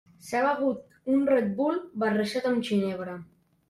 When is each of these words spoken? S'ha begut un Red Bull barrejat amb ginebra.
S'ha 0.29 0.39
begut 0.45 1.13
un 1.17 1.23
Red 1.33 1.53
Bull 1.61 1.79
barrejat 2.07 2.53
amb 2.53 2.71
ginebra. 2.73 3.25